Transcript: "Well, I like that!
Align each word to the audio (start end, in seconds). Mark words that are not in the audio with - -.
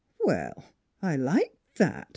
"Well, 0.25 0.63
I 1.03 1.15
like 1.15 1.55
that! 1.75 2.07